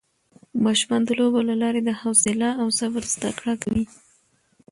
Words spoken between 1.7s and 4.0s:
د حوصله او صبر زده کړه کوي